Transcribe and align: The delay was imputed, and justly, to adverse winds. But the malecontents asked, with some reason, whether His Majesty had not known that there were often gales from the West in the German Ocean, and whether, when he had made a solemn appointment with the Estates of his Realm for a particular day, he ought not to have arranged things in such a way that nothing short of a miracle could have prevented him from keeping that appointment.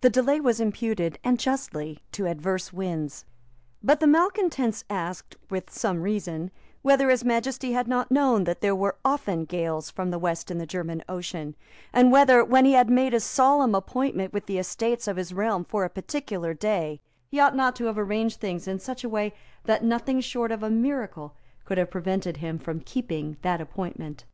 The 0.00 0.10
delay 0.10 0.40
was 0.40 0.58
imputed, 0.58 1.20
and 1.22 1.38
justly, 1.38 2.00
to 2.10 2.26
adverse 2.26 2.72
winds. 2.72 3.24
But 3.80 4.00
the 4.00 4.08
malecontents 4.08 4.82
asked, 4.90 5.36
with 5.50 5.70
some 5.70 6.02
reason, 6.02 6.50
whether 6.82 7.08
His 7.10 7.24
Majesty 7.24 7.70
had 7.70 7.86
not 7.86 8.10
known 8.10 8.42
that 8.42 8.60
there 8.60 8.74
were 8.74 8.96
often 9.04 9.44
gales 9.44 9.88
from 9.88 10.10
the 10.10 10.18
West 10.18 10.50
in 10.50 10.58
the 10.58 10.66
German 10.66 11.00
Ocean, 11.08 11.54
and 11.92 12.10
whether, 12.10 12.44
when 12.44 12.64
he 12.64 12.72
had 12.72 12.90
made 12.90 13.14
a 13.14 13.20
solemn 13.20 13.76
appointment 13.76 14.32
with 14.32 14.46
the 14.46 14.58
Estates 14.58 15.06
of 15.06 15.16
his 15.16 15.32
Realm 15.32 15.62
for 15.64 15.84
a 15.84 15.90
particular 15.90 16.52
day, 16.52 17.00
he 17.30 17.38
ought 17.38 17.54
not 17.54 17.76
to 17.76 17.84
have 17.84 17.98
arranged 17.98 18.40
things 18.40 18.66
in 18.66 18.80
such 18.80 19.04
a 19.04 19.08
way 19.08 19.32
that 19.62 19.84
nothing 19.84 20.20
short 20.20 20.50
of 20.50 20.64
a 20.64 20.70
miracle 20.70 21.36
could 21.64 21.78
have 21.78 21.92
prevented 21.92 22.38
him 22.38 22.58
from 22.58 22.80
keeping 22.80 23.36
that 23.42 23.60
appointment. 23.60 24.24